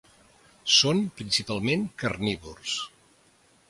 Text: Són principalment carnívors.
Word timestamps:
Són 0.77 1.03
principalment 1.21 1.87
carnívors. 2.05 2.77